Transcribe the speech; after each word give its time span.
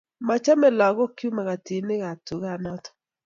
machamei 0.27 0.73
lagookchu 0.79 1.27
makatinikab 1.37 2.17
tuketnoto 2.27 2.89